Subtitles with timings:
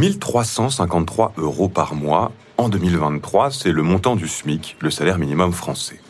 [0.00, 6.00] 1353 euros par mois en 2023, c'est le montant du SMIC, le salaire minimum français.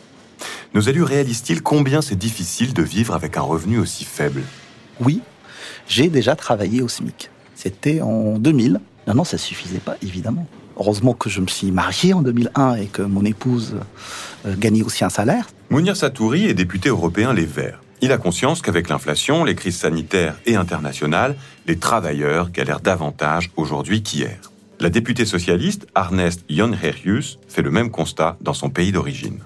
[0.75, 4.43] Nos élus réalisent-ils combien c'est difficile de vivre avec un revenu aussi faible?
[5.01, 5.23] Oui,
[5.89, 7.31] j'ai déjà travaillé au SMIC.
[7.57, 8.81] C'était en 2000.
[9.09, 10.47] Non, non, ça suffisait pas, évidemment.
[10.77, 13.75] Heureusement que je me suis marié en 2001 et que mon épouse
[14.47, 15.49] euh, gagnait aussi un salaire.
[15.69, 17.81] Mounir Satouri est député européen Les Verts.
[18.03, 24.03] Il a conscience qu'avec l'inflation, les crises sanitaires et internationales, les travailleurs galèrent davantage aujourd'hui
[24.03, 24.39] qu'hier.
[24.81, 29.41] La députée socialiste Arnest Jonherius fait le même constat dans son pays d'origine.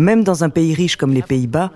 [0.00, 1.70] Même dans un pays riche comme les Pays-Bas,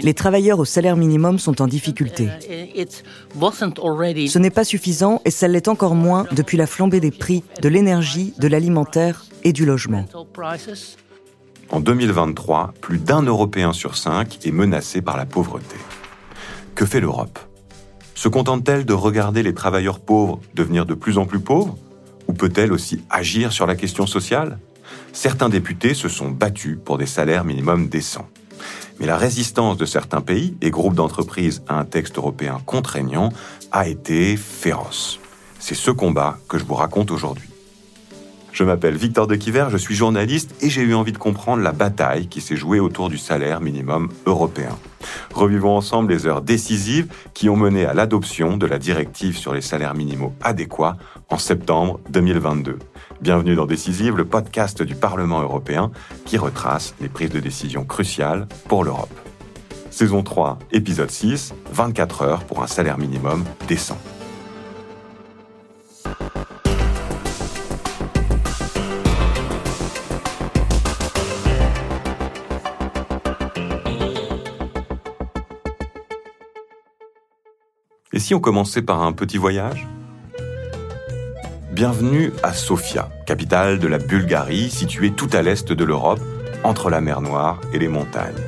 [0.00, 2.28] les travailleurs au salaire minimum sont en difficulté.
[2.44, 7.68] Ce n'est pas suffisant et ça l'est encore moins depuis la flambée des prix de
[7.68, 10.04] l'énergie, de l'alimentaire et du logement.
[11.70, 15.76] En 2023, plus d'un Européen sur cinq est menacé par la pauvreté.
[16.74, 17.38] Que fait l'Europe?
[18.14, 21.76] Se contente-t-elle de regarder les travailleurs pauvres devenir de plus en plus pauvres?
[22.26, 24.58] Ou peut-elle aussi agir sur la question sociale?
[25.12, 28.28] Certains députés se sont battus pour des salaires minimums décents.
[28.98, 33.28] Mais la résistance de certains pays et groupes d'entreprises à un texte européen contraignant
[33.72, 35.20] a été féroce.
[35.58, 37.48] C'est ce combat que je vous raconte aujourd'hui.
[38.58, 41.70] Je m'appelle Victor de Quiver, je suis journaliste et j'ai eu envie de comprendre la
[41.70, 44.76] bataille qui s'est jouée autour du salaire minimum européen.
[45.32, 49.60] Revivons ensemble les heures décisives qui ont mené à l'adoption de la directive sur les
[49.60, 50.96] salaires minimaux adéquats
[51.28, 52.80] en septembre 2022.
[53.20, 55.92] Bienvenue dans Décisive, le podcast du Parlement européen
[56.24, 59.16] qui retrace les prises de décision cruciales pour l'Europe.
[59.92, 63.98] Saison 3, épisode 6, 24 heures pour un salaire minimum décent.
[78.18, 79.86] Et si on commençait par un petit voyage?
[81.70, 86.18] Bienvenue à Sofia, capitale de la Bulgarie, située tout à l'est de l'Europe,
[86.64, 88.42] entre la mer Noire et les montagnes.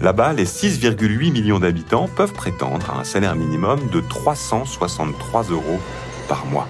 [0.00, 5.80] Là-bas, les 6,8 millions d'habitants peuvent prétendre à un salaire minimum de 363 euros
[6.28, 6.68] par mois.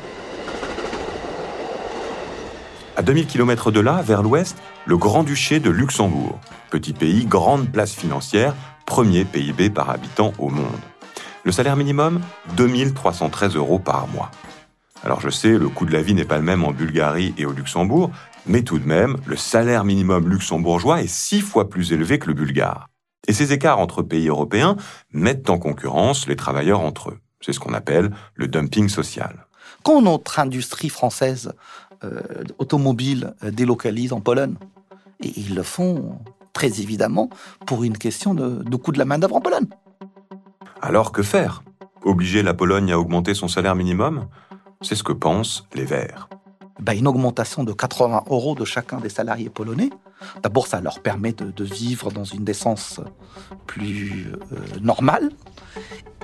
[2.96, 4.56] À 2000 km de là, vers l'ouest,
[4.86, 6.40] le Grand-Duché de Luxembourg.
[6.70, 8.54] Petit pays, grande place financière,
[8.86, 10.91] premier PIB par habitant au monde.
[11.44, 12.20] Le salaire minimum
[12.56, 14.30] 2313 euros par mois.
[15.02, 17.46] Alors je sais, le coût de la vie n'est pas le même en Bulgarie et
[17.46, 18.12] au Luxembourg,
[18.46, 22.34] mais tout de même, le salaire minimum luxembourgeois est six fois plus élevé que le
[22.34, 22.88] bulgare.
[23.26, 24.76] Et ces écarts entre pays européens
[25.12, 27.18] mettent en concurrence les travailleurs entre eux.
[27.40, 29.46] C'est ce qu'on appelle le dumping social.
[29.82, 31.54] Quand notre industrie française
[32.04, 32.22] euh,
[32.58, 34.54] automobile euh, délocalise en Pologne,
[35.20, 36.20] et ils le font
[36.52, 37.30] très évidemment
[37.66, 39.66] pour une question de, de coût de la main-d'œuvre en Pologne.
[40.84, 41.62] Alors que faire?
[42.02, 44.26] Obliger la Pologne à augmenter son salaire minimum?
[44.80, 46.28] C'est ce que pensent les Verts.
[46.80, 49.90] Ben, une augmentation de 80 euros de chacun des salariés polonais.
[50.42, 53.00] D'abord, ça leur permet de, vivre dans une décence
[53.66, 55.30] plus euh, normale.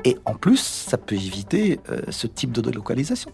[0.05, 3.31] Et en plus, ça peut éviter euh, ce type de délocalisation.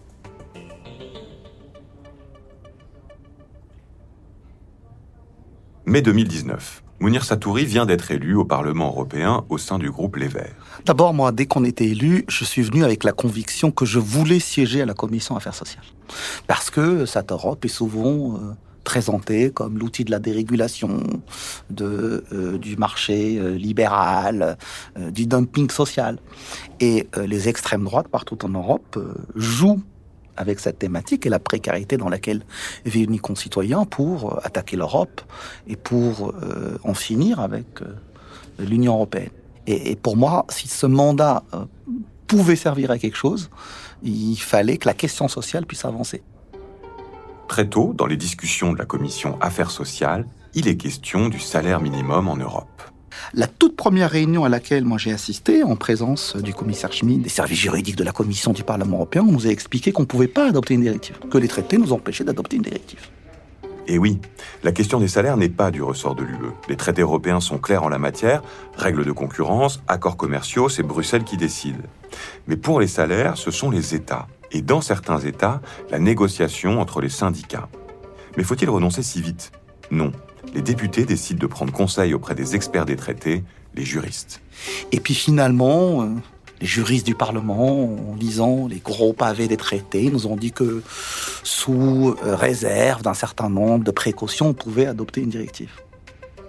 [5.87, 6.84] Mai 2019.
[6.99, 10.55] Mounir Satouri vient d'être élu au Parlement européen au sein du groupe Les Verts.
[10.85, 14.39] D'abord, moi, dès qu'on était élu, je suis venu avec la conviction que je voulais
[14.39, 15.83] siéger à la Commission Affaires sociales.
[16.47, 18.53] Parce que cette Europe est souvent euh,
[18.85, 21.03] présentée comme l'outil de la dérégulation,
[21.69, 24.57] de, euh, du marché euh, libéral,
[25.11, 26.17] du dumping social.
[26.79, 28.97] Et les extrêmes droites partout en Europe
[29.35, 29.81] jouent
[30.37, 32.43] avec cette thématique et la précarité dans laquelle
[32.85, 35.21] vivent nos concitoyens pour euh, attaquer l'Europe
[35.67, 37.95] et pour euh, en finir avec euh,
[38.59, 39.29] l'Union européenne.
[39.67, 41.43] Et, pour moi, si ce mandat
[42.27, 43.49] pouvait servir à quelque chose,
[44.03, 46.21] il fallait que la question sociale puisse avancer.
[47.47, 51.81] Très tôt, dans les discussions de la commission Affaires sociales, il est question du salaire
[51.81, 52.83] minimum en Europe.
[53.33, 57.59] La toute première réunion à laquelle j'ai assisté, en présence du commissaire Schmid, des services
[57.59, 60.47] juridiques de la Commission du Parlement européen, on nous a expliqué qu'on ne pouvait pas
[60.47, 63.09] adopter une directive, que les traités nous empêchaient d'adopter une directive.
[63.87, 64.19] Et oui,
[64.63, 66.51] la question des salaires n'est pas du ressort de l'UE.
[66.69, 68.41] Les traités européens sont clairs en la matière,
[68.75, 71.77] règles de concurrence, accords commerciaux, c'est Bruxelles qui décide.
[72.47, 74.27] Mais pour les salaires, ce sont les États.
[74.51, 75.61] Et dans certains États,
[75.91, 77.69] la négociation entre les syndicats.
[78.37, 79.51] Mais faut-il renoncer si vite?
[79.91, 80.11] Non
[80.55, 83.43] les députés décident de prendre conseil auprès des experts des traités,
[83.75, 84.41] les juristes.
[84.93, 86.07] Et puis finalement, euh,
[86.61, 90.81] les juristes du Parlement, en lisant les gros pavés des traités, nous ont dit que
[91.43, 95.71] sous euh, réserve d'un certain nombre de précautions, on pouvait adopter une directive.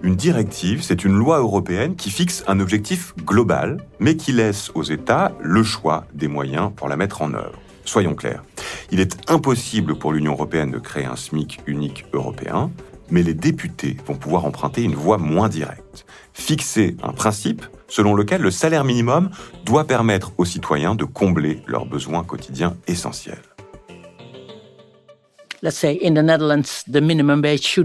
[0.03, 4.85] Une directive, c'est une loi européenne qui fixe un objectif global, mais qui laisse aux
[4.85, 7.59] États le choix des moyens pour la mettre en œuvre.
[7.85, 8.45] Soyons clairs,
[8.91, 12.71] il est impossible pour l'Union européenne de créer un SMIC unique européen,
[13.11, 16.07] mais les députés vont pouvoir emprunter une voie moins directe.
[16.33, 19.31] Fixer un principe selon lequel le salaire minimum
[19.65, 23.43] doit permettre aux citoyens de combler leurs besoins quotidiens essentiels.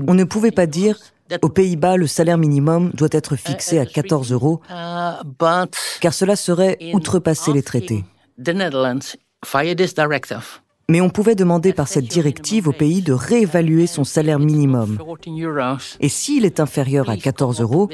[0.07, 0.97] On ne pouvait pas dire
[1.41, 4.61] aux Pays-Bas, le salaire minimum doit être fixé à 14 euros,
[6.01, 8.03] car cela serait outrepasser les traités.
[10.91, 14.97] Mais on pouvait demander par cette directive au pays de réévaluer son salaire minimum.
[16.01, 17.87] Et s'il est inférieur à 14 euros,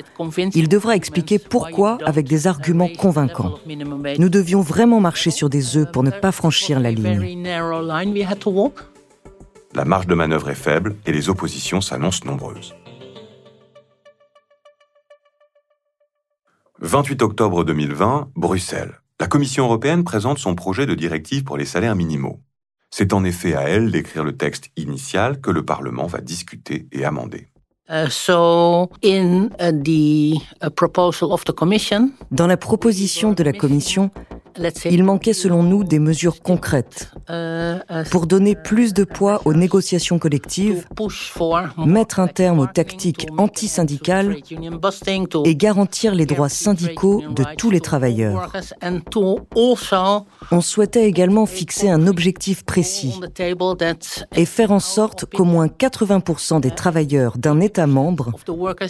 [0.56, 3.54] il devra expliquer pourquoi avec des arguments convaincants.
[4.18, 7.46] Nous devions vraiment marcher sur des œufs pour ne pas franchir la ligne.
[9.76, 12.74] La marge de manœuvre est faible et les oppositions s'annoncent nombreuses.
[16.80, 19.02] 28 octobre 2020, Bruxelles.
[19.20, 22.40] La Commission européenne présente son projet de directive pour les salaires minimaux.
[22.90, 27.06] C'est en effet à elle d'écrire le texte initial que le Parlement va discuter et
[27.06, 27.48] amender.
[27.90, 28.88] Uh, uh,
[29.62, 29.72] uh,
[32.32, 34.12] Dans la proposition de la Commission,
[34.86, 37.12] il manquait selon nous des mesures concrètes
[38.12, 40.86] pour donner plus de poids aux négociations collectives,
[41.86, 44.38] mettre un terme aux tactiques antisyndicales
[45.46, 48.52] et garantir les droits syndicaux de tous les travailleurs.
[50.52, 53.20] On souhaitait également fixer un objectif précis
[54.36, 58.32] et faire en sorte qu'au moins 80% des travailleurs d'un État membre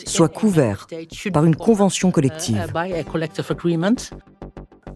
[0.05, 0.87] soient couverts
[1.33, 2.71] par une convention collective.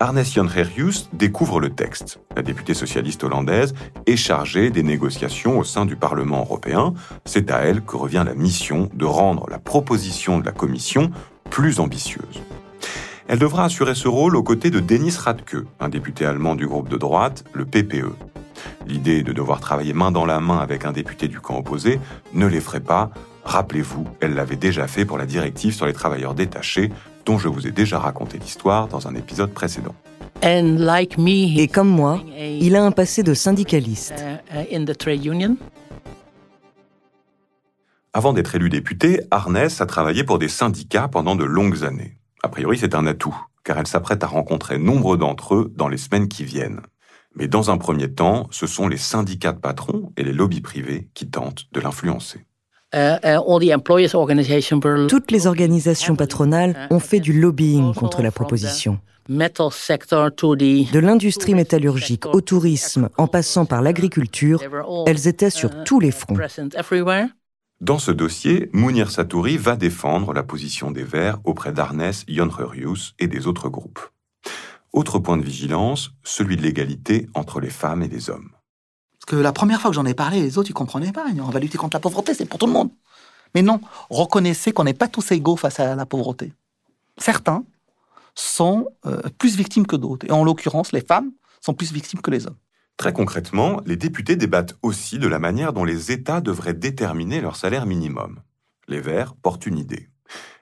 [0.01, 2.19] Arnes Jongherius découvre le texte.
[2.35, 3.75] La députée socialiste hollandaise
[4.07, 6.95] est chargée des négociations au sein du Parlement européen.
[7.23, 11.11] C'est à elle que revient la mission de rendre la proposition de la Commission
[11.51, 12.41] plus ambitieuse.
[13.27, 16.89] Elle devra assurer ce rôle aux côtés de Denis Radke, un député allemand du groupe
[16.89, 18.15] de droite, le PPE.
[18.87, 21.99] L'idée de devoir travailler main dans la main avec un député du camp opposé
[22.33, 23.11] ne l'effraie pas.
[23.43, 26.89] Rappelez-vous, elle l'avait déjà fait pour la directive sur les travailleurs détachés,
[27.25, 29.95] dont je vous ai déjà raconté l'histoire dans un épisode précédent.
[30.43, 34.23] Et comme moi, il a un passé de syndicaliste.
[34.51, 35.55] Uh, uh,
[38.13, 42.17] Avant d'être élu député, Arnès a travaillé pour des syndicats pendant de longues années.
[42.43, 45.97] A priori, c'est un atout, car elle s'apprête à rencontrer nombre d'entre eux dans les
[45.97, 46.81] semaines qui viennent.
[47.35, 51.09] Mais dans un premier temps, ce sont les syndicats de patrons et les lobbies privés
[51.13, 52.45] qui tentent de l'influencer.
[52.93, 58.99] Euh, euh, Toutes les organisations patronales ont fait du lobbying contre la proposition.
[59.29, 64.61] De l'industrie métallurgique au tourisme, en passant par l'agriculture,
[65.07, 66.37] elles étaient sur uh, tous les fronts.
[67.79, 73.27] Dans ce dossier, Mounir Satouri va défendre la position des Verts auprès d'Arnes Jonrerius et
[73.27, 74.01] des autres groupes.
[74.91, 78.49] Autre point de vigilance, celui de l'égalité entre les femmes et les hommes.
[79.21, 81.25] Parce que la première fois que j'en ai parlé, les autres, ils comprenaient pas.
[81.39, 82.89] On va lutter contre la pauvreté, c'est pour tout le monde.
[83.53, 83.79] Mais non,
[84.09, 86.53] reconnaissez qu'on n'est pas tous égaux face à la pauvreté.
[87.17, 87.63] Certains
[88.33, 90.25] sont euh, plus victimes que d'autres.
[90.27, 92.55] Et en l'occurrence, les femmes sont plus victimes que les hommes.
[92.97, 97.55] Très concrètement, les députés débattent aussi de la manière dont les États devraient déterminer leur
[97.55, 98.39] salaire minimum.
[98.87, 100.09] Les Verts portent une idée.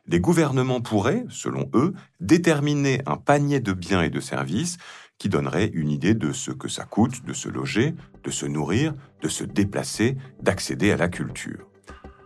[0.06, 4.78] Les gouvernements pourraient, selon eux, déterminer un panier de biens et de services
[5.20, 8.94] qui donnerait une idée de ce que ça coûte de se loger, de se nourrir,
[9.22, 11.68] de se déplacer, d'accéder à la culture.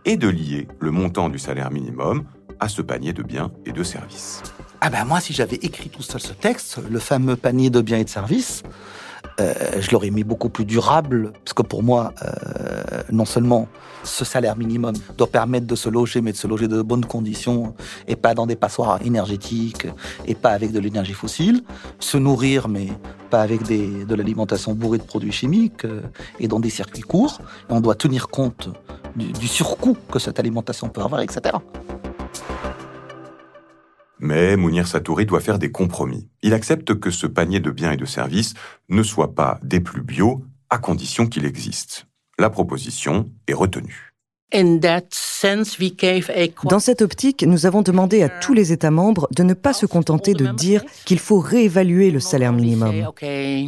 [0.04, 2.24] Et de lier le montant du salaire minimum
[2.60, 4.42] à ce panier de biens et de services.
[4.80, 7.98] Ah ben moi, si j'avais écrit tout seul ce texte, le fameux panier de biens
[7.98, 8.62] et de services,
[9.40, 13.68] euh, je l'aurais mis beaucoup plus durable, parce que pour moi, euh, non seulement
[14.04, 17.74] ce salaire minimum doit permettre de se loger, mais de se loger de bonnes conditions,
[18.06, 19.86] et pas dans des passoires énergétiques,
[20.26, 21.62] et pas avec de l'énergie fossile,
[21.98, 22.88] se nourrir, mais
[23.30, 26.02] pas avec de l'alimentation bourrée de produits chimiques, euh,
[26.38, 28.68] et dans des circuits courts, on doit tenir compte
[29.16, 31.56] du surcoût que cette alimentation peut avoir, etc.
[34.24, 36.30] Mais Mounir Satouri doit faire des compromis.
[36.42, 38.54] Il accepte que ce panier de biens et de services
[38.88, 42.06] ne soit pas des plus bio, à condition qu'il existe.
[42.38, 44.14] La proposition est retenue.
[46.64, 49.84] Dans cette optique, nous avons demandé à tous les États membres de ne pas se
[49.84, 53.10] contenter de dire qu'il faut réévaluer le salaire minimum.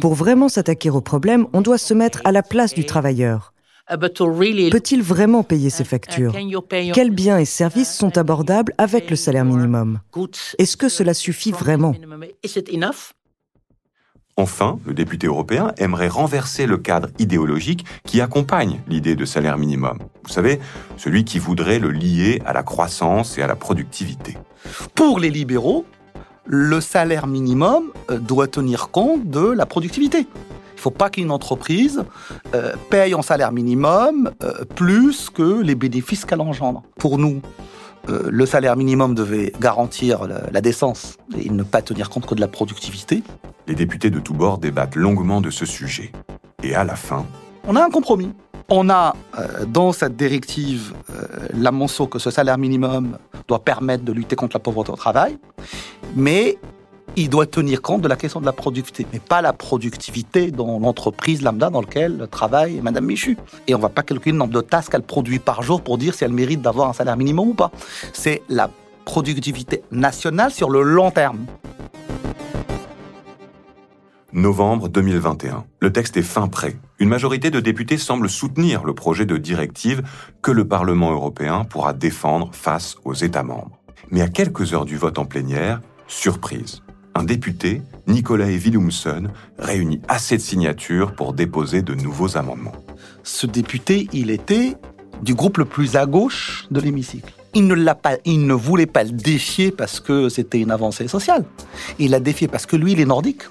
[0.01, 3.53] Pour vraiment s'attaquer au problème, on doit se mettre à la place du travailleur.
[3.89, 6.33] Uh, Peut-il vraiment payer ses uh, factures
[6.93, 9.99] Quels biens et services sont abordables avec le salaire minimum
[10.57, 11.95] Est-ce que cela suffit vraiment
[14.35, 19.97] Enfin, le député européen aimerait renverser le cadre idéologique qui accompagne l'idée de salaire minimum.
[20.23, 20.59] Vous savez,
[20.97, 24.37] celui qui voudrait le lier à la croissance et à la productivité.
[24.93, 25.85] Pour les libéraux,
[26.45, 30.27] le salaire minimum euh, doit tenir compte de la productivité
[30.77, 32.03] Il ne faut pas qu'une entreprise
[32.53, 36.83] euh, paye en salaire minimum euh, plus que les bénéfices qu'elle engendre.
[36.99, 37.41] Pour nous,
[38.09, 42.41] euh, le salaire minimum devait garantir la, décence et ne pas tenir compte que de
[42.41, 43.23] la productivité.
[43.65, 46.11] Les députés de tous bords débattent longuement de ce sujet.
[46.61, 47.25] Et à la fin...
[47.67, 48.31] On a un compromis.
[48.69, 49.15] On a
[49.67, 50.93] dans cette directive
[51.53, 53.17] la mention que ce salaire minimum
[53.47, 55.37] doit permettre de lutter contre la pauvreté au travail,
[56.15, 56.57] mais
[57.17, 60.79] il doit tenir compte de la question de la productivité, mais pas la productivité dans
[60.79, 63.37] l'entreprise lambda dans laquelle travaille Madame Michu.
[63.67, 65.97] Et on ne va pas calculer le nombre de tasks qu'elle produit par jour pour
[65.97, 67.71] dire si elle mérite d'avoir un salaire minimum ou pas.
[68.13, 68.69] C'est la
[69.03, 71.47] productivité nationale sur le long terme.
[74.31, 75.65] Novembre 2021.
[75.79, 76.75] Le texte est fin prêt.
[76.99, 80.03] Une majorité de députés semble soutenir le projet de directive
[80.43, 83.79] que le Parlement européen pourra défendre face aux États membres.
[84.11, 86.83] Mais à quelques heures du vote en plénière, surprise
[87.17, 92.75] un député, Nicolas Willumsen, réunit assez de signatures pour déposer de nouveaux amendements.
[93.23, 94.75] Ce député, il était
[95.23, 97.33] du groupe le plus à gauche de l'hémicycle.
[97.55, 101.07] Il ne, l'a pas, il ne voulait pas le défier parce que c'était une avancée
[101.07, 101.43] sociale.
[101.97, 103.43] Il l'a défié parce que lui, il est nordique.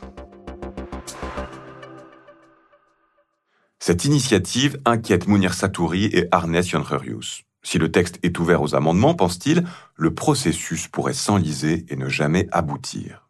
[3.80, 7.42] Cette initiative inquiète Mounir Satouri et Arnes Joncherius.
[7.64, 9.64] Si le texte est ouvert aux amendements, pense-t-il,
[9.96, 13.25] le processus pourrait s'enliser et ne jamais aboutir.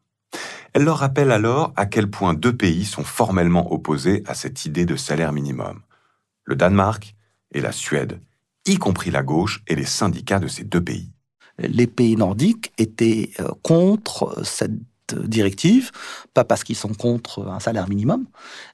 [0.76, 4.84] Elle leur rappelle alors à quel point deux pays sont formellement opposés à cette idée
[4.84, 5.80] de salaire minimum.
[6.44, 7.16] Le Danemark
[7.52, 8.20] et la Suède,
[8.66, 11.10] y compris la gauche et les syndicats de ces deux pays.
[11.58, 15.92] Les pays nordiques étaient euh, contre cette directive,
[16.34, 18.26] pas parce qu'ils sont contre un salaire minimum,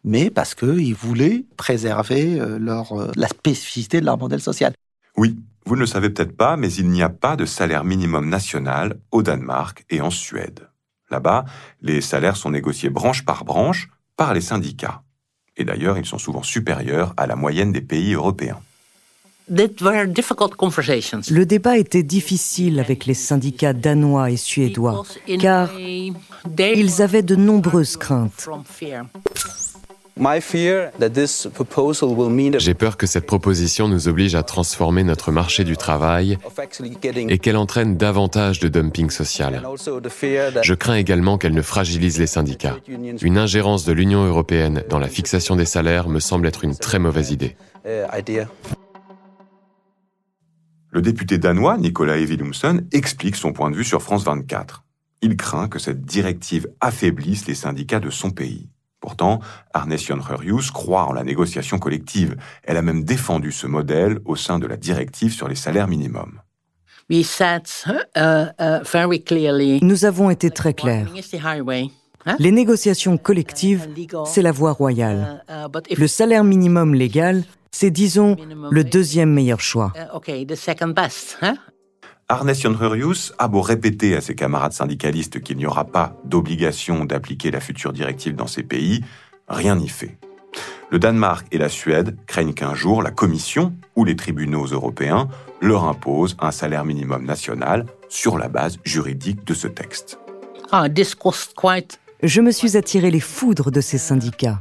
[0.03, 4.73] mais parce qu'ils voulaient préserver euh, leur, euh, la spécificité de leur modèle social.
[5.17, 8.29] Oui, vous ne le savez peut-être pas, mais il n'y a pas de salaire minimum
[8.29, 10.67] national au Danemark et en Suède.
[11.13, 11.45] Là-bas,
[11.83, 15.03] les salaires sont négociés branche par branche par les syndicats.
[15.59, 18.61] Et d'ailleurs, ils sont souvent supérieurs à la moyenne des pays européens.
[19.49, 25.03] Le débat était difficile avec les syndicats danois et suédois,
[25.39, 28.49] car ils avaient de nombreuses craintes.
[32.59, 36.39] J'ai peur que cette proposition nous oblige à transformer notre marché du travail
[37.29, 39.63] et qu'elle entraîne davantage de dumping social.
[40.63, 42.77] Je crains également qu'elle ne fragilise les syndicats.
[42.87, 47.01] Une ingérence de l'Union européenne dans la fixation des salaires me semble être une très
[47.01, 47.57] mauvaise idée.
[50.91, 54.85] Le député danois Nicolas Evilumsen explique son point de vue sur France 24.
[55.23, 58.69] Il craint que cette directive affaiblisse les syndicats de son pays.
[59.03, 59.41] Pourtant,
[59.75, 62.37] Arne Joncherius croit en la négociation collective.
[62.63, 66.41] Elle a même défendu ce modèle au sein de la directive sur les salaires minimums.
[67.11, 67.19] Uh,
[68.17, 71.09] uh, Nous avons été très clairs.
[72.39, 73.89] Les négociations collectives,
[74.25, 75.45] c'est la voie royale.
[75.51, 77.43] Uh, Le salaire minimum légal,
[77.73, 78.37] c'est, disons,
[78.71, 79.93] le deuxième meilleur choix.
[82.29, 87.51] Arnes Jonrerius a beau répéter à ses camarades syndicalistes qu'il n'y aura pas d'obligation d'appliquer
[87.51, 89.05] la future directive dans ces pays,
[89.49, 90.17] rien n'y fait.
[90.91, 95.29] Le Danemark et la Suède craignent qu'un jour la Commission ou les tribunaux européens
[95.61, 100.19] leur imposent un salaire minimum national sur la base juridique de ce texte.
[100.71, 100.89] Ah,
[102.23, 104.61] Je me suis attiré les foudres de ces syndicats.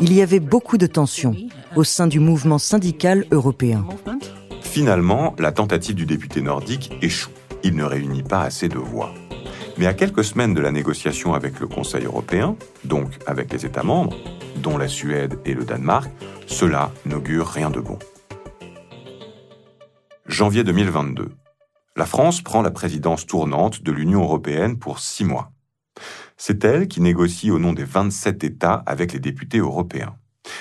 [0.00, 1.36] Il y avait beaucoup de tensions
[1.76, 3.84] au sein du mouvement syndical européen.
[4.70, 7.32] Finalement, la tentative du député nordique échoue.
[7.64, 9.12] Il ne réunit pas assez de voix.
[9.78, 13.82] Mais à quelques semaines de la négociation avec le Conseil européen, donc avec les États
[13.82, 14.16] membres,
[14.58, 16.08] dont la Suède et le Danemark,
[16.46, 17.98] cela n'augure rien de bon.
[20.26, 21.32] Janvier 2022.
[21.96, 25.50] La France prend la présidence tournante de l'Union européenne pour six mois.
[26.36, 30.14] C'est elle qui négocie au nom des 27 États avec les députés européens.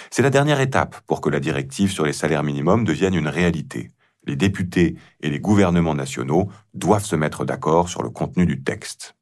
[0.10, 3.92] C'est la dernière étape pour que la directive sur les salaires minimums devienne une réalité
[4.26, 9.16] les députés et les gouvernements nationaux doivent se mettre d'accord sur le contenu du texte.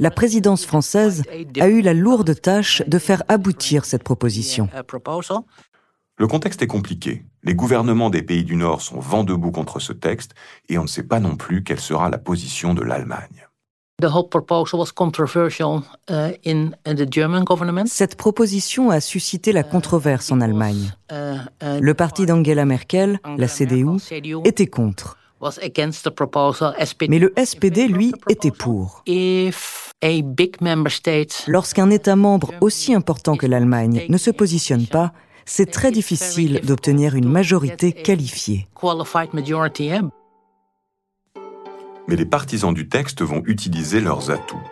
[0.00, 1.22] La présidence française
[1.60, 4.68] a eu la lourde tâche de faire aboutir cette proposition.
[6.18, 7.24] Le contexte est compliqué.
[7.42, 10.34] Les gouvernements des pays du Nord sont vent debout contre ce texte
[10.68, 13.48] et on ne sait pas non plus quelle sera la position de l'Allemagne.
[17.86, 20.92] Cette proposition a suscité la controverse en Allemagne.
[21.10, 23.86] Uh, uh, le parti d'Angela Merkel, la CDU,
[24.44, 25.18] était contre.
[27.08, 29.02] Mais le SPD, lui, était pour.
[31.46, 35.12] Lorsqu'un État membre aussi important que l'Allemagne ne se positionne pas,
[35.44, 38.66] c'est très difficile d'obtenir une majorité qualifiée
[42.08, 44.62] mais les partisans du texte vont utiliser leurs atouts.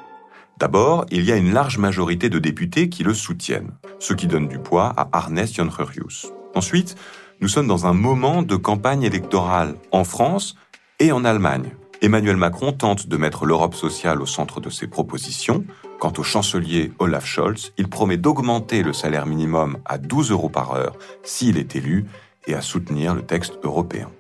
[0.59, 4.47] D'abord, il y a une large majorité de députés qui le soutiennent, ce qui donne
[4.47, 6.33] du poids à Arnes Joncherius.
[6.55, 6.97] Ensuite,
[7.41, 10.57] nous sommes dans un moment de campagne électorale en France
[10.99, 11.71] et en Allemagne.
[12.03, 15.65] Emmanuel Macron tente de mettre l'Europe sociale au centre de ses propositions.
[15.99, 20.73] Quant au chancelier Olaf Scholz, il promet d'augmenter le salaire minimum à 12 euros par
[20.73, 22.07] heure s'il est élu
[22.47, 24.11] et à soutenir le texte européen.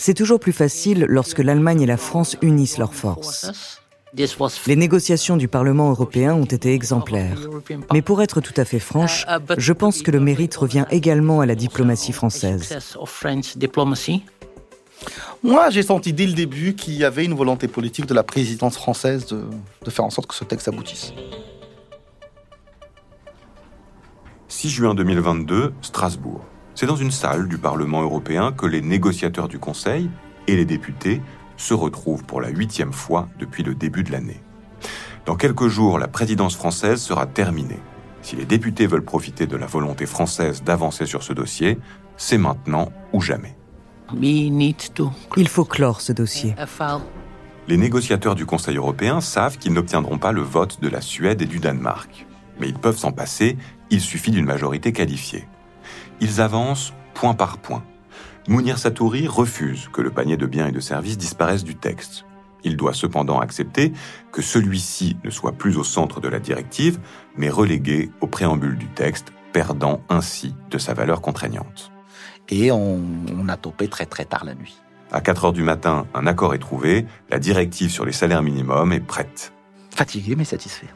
[0.00, 3.82] C'est toujours plus facile lorsque l'Allemagne et la France unissent leurs forces.
[4.66, 7.36] Les négociations du Parlement européen ont été exemplaires.
[7.92, 9.26] Mais pour être tout à fait franche,
[9.58, 12.78] je pense que le mérite revient également à la diplomatie française.
[15.42, 18.76] Moi, j'ai senti dès le début qu'il y avait une volonté politique de la présidence
[18.76, 19.44] française de,
[19.84, 21.12] de faire en sorte que ce texte aboutisse.
[24.46, 26.44] 6 juin 2022, Strasbourg.
[26.80, 30.08] C'est dans une salle du Parlement européen que les négociateurs du Conseil
[30.46, 31.20] et les députés
[31.56, 34.40] se retrouve pour la huitième fois depuis le début de l'année.
[35.26, 37.80] Dans quelques jours, la présidence française sera terminée.
[38.22, 41.80] Si les députés veulent profiter de la volonté française d'avancer sur ce dossier,
[42.16, 43.56] c'est maintenant ou jamais.
[45.36, 46.54] Il faut clore ce dossier.
[47.66, 51.46] Les négociateurs du Conseil européen savent qu'ils n'obtiendront pas le vote de la Suède et
[51.46, 52.24] du Danemark.
[52.60, 53.56] Mais ils peuvent s'en passer,
[53.90, 55.48] il suffit d'une majorité qualifiée.
[56.20, 57.84] Ils avancent point par point.
[58.48, 62.24] Mounir Satouri refuse que le panier de biens et de services disparaisse du texte.
[62.64, 63.92] Il doit cependant accepter
[64.32, 66.98] que celui-ci ne soit plus au centre de la directive,
[67.36, 71.92] mais relégué au préambule du texte, perdant ainsi de sa valeur contraignante.
[72.48, 73.02] Et on,
[73.48, 74.76] a topé très très tard la nuit.
[75.12, 78.92] À 4 heures du matin, un accord est trouvé, la directive sur les salaires minimums
[78.92, 79.52] est prête.
[79.90, 80.88] Fatigué mais satisfait.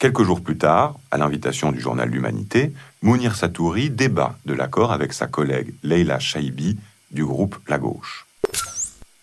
[0.00, 5.12] Quelques jours plus tard, à l'invitation du journal L'Humanité, Mounir Satouri débat de l'accord avec
[5.12, 6.78] sa collègue Leila Shaibi
[7.10, 8.26] du groupe La Gauche.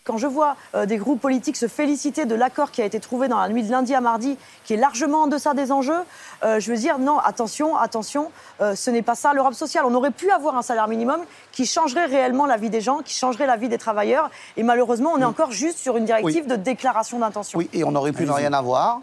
[0.04, 3.28] Quand je vois euh, des groupes politiques se féliciter de l'accord qui a été trouvé
[3.28, 6.04] dans la nuit de lundi à mardi, qui est largement en deçà des enjeux,
[6.44, 9.84] euh, je veux dire non, attention, attention, euh, ce n'est pas ça l'Europe sociale.
[9.88, 13.16] On aurait pu avoir un salaire minimum qui changerait réellement la vie des gens, qui
[13.16, 14.30] changerait la vie des travailleurs.
[14.58, 17.58] Et malheureusement, on est encore juste sur une directive de déclaration d'intention.
[17.58, 19.02] Oui, et on aurait pu ne rien avoir.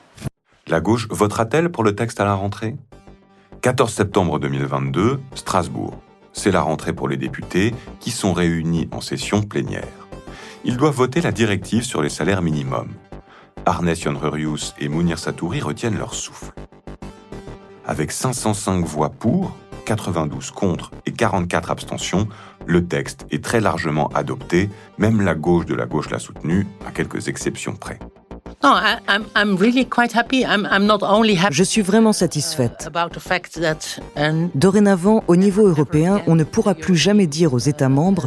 [0.67, 2.75] La gauche votera-t-elle pour le texte à la rentrée?
[3.61, 6.01] 14 septembre 2022, Strasbourg.
[6.33, 10.09] C'est la rentrée pour les députés qui sont réunis en session plénière.
[10.65, 12.95] Ils doivent voter la directive sur les salaires minimums.
[13.67, 16.55] Arnes Jonrerius et Mounir Satouri retiennent leur souffle.
[17.85, 22.27] Avec 505 voix pour, 92 contre et 44 abstentions,
[22.65, 26.91] le texte est très largement adopté, même la gauche de la gauche l'a soutenu, à
[26.91, 27.99] quelques exceptions près.
[31.51, 32.89] Je suis vraiment satisfaite.
[34.55, 38.27] Dorénavant, au niveau européen, on ne pourra plus jamais dire aux États membres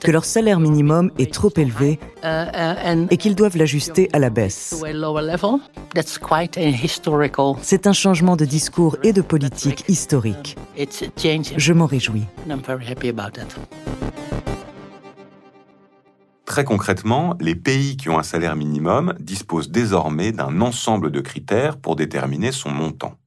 [0.00, 4.30] que leur salaire minimum est trop élevé uh, uh, et qu'ils doivent l'ajuster à la
[4.30, 4.82] baisse.
[7.62, 10.56] C'est un changement de discours et de politique historique.
[11.56, 12.24] Je m'en réjouis.
[16.54, 21.78] Très concrètement, les pays qui ont un salaire minimum disposent désormais d'un ensemble de critères
[21.78, 23.18] pour déterminer son montant.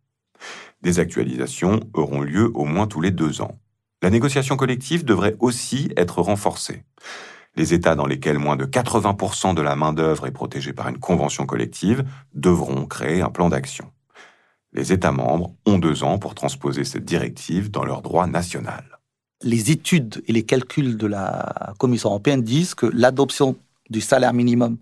[0.81, 3.59] Des actualisations auront lieu au moins tous les deux ans.
[4.01, 6.85] La négociation collective devrait aussi être renforcée.
[7.57, 11.45] Les États dans lesquels moins de 80% de la main-d'œuvre est protégée par une convention
[11.45, 13.91] collective devront créer un plan d'action.
[14.71, 18.96] Les États membres ont deux ans pour transposer cette directive dans leur droit national
[19.43, 23.55] les études et les calculs de la Commission européenne disent que l'adoption
[23.89, 24.77] du salaire minimum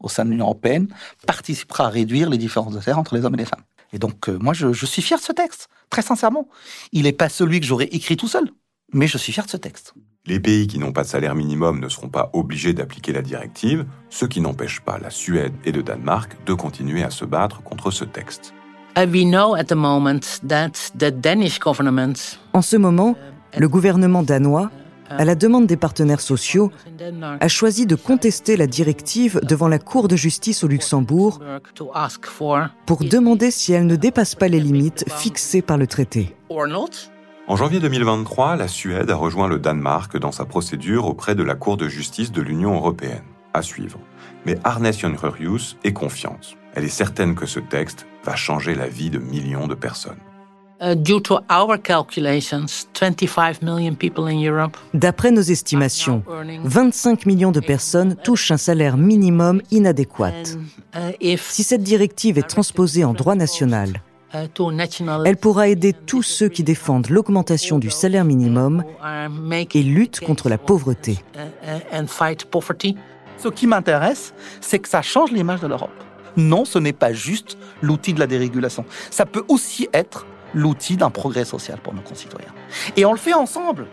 [0.00, 0.88] au sein de l'Union européenne
[1.26, 3.62] participera à réduire les différences de salaire entre les hommes et les femmes.
[3.92, 6.48] Et donc, euh, moi, je, suis fier de ce texte, très sincèrement.
[6.92, 8.50] Il n'est pas celui que j'aurais écrit tout seul,
[8.92, 9.94] mais je suis fier de ce texte.
[10.26, 13.84] Les pays qui n'ont pas de salaire minimum ne seront pas obligés d'appliquer la directive,
[14.10, 17.90] ce qui n'empêche pas la Suède et le Danemark de continuer à se battre contre
[17.90, 18.54] ce texte.
[22.52, 23.16] En ce moment,
[23.56, 24.70] le gouvernement danois,
[25.10, 26.72] à la demande des partenaires sociaux,
[27.40, 31.40] a choisi de contester la directive devant la Cour de justice au Luxembourg
[32.86, 36.34] pour demander si elle ne dépasse pas les limites fixées par le traité.
[37.46, 41.54] En janvier 2023, la Suède a rejoint le Danemark dans sa procédure auprès de la
[41.54, 43.24] Cour de justice de l'Union européenne.
[43.52, 44.00] À suivre.
[44.46, 46.56] Mais Arnes Jonrerius est confiante.
[46.74, 50.18] Elle est certaine que ce texte va changer la vie de millions de personnes.
[54.94, 56.22] D'après nos estimations,
[56.64, 60.32] 25 millions de personnes touchent un salaire minimum inadéquat.
[60.94, 64.02] Uh, si cette directive est transposée en droit national,
[65.24, 68.82] Elle pourra aider tous ceux qui défendent l'augmentation du salaire minimum
[69.74, 71.18] et luttent contre la pauvreté.
[73.36, 75.90] Ce qui m'intéresse, c'est que ça change l'image de l'Europe.
[76.36, 78.84] Non, ce n'est pas juste l'outil de la dérégulation.
[79.10, 82.52] Ça peut aussi être l'outil d'un progrès social pour nos concitoyens.
[82.96, 83.86] Et on le fait ensemble.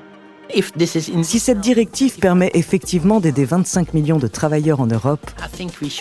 [1.24, 5.26] Si cette directive permet effectivement d'aider 25 millions de travailleurs en Europe,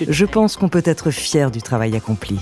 [0.08, 2.38] je pense qu'on peut être fier du travail accompli.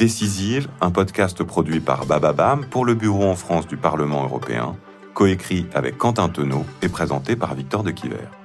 [0.00, 4.74] Décisive, un podcast produit par Bababam pour le Bureau en France du Parlement européen
[5.12, 8.39] coécrit avec Quentin Tenot et présenté par Victor de Quiver.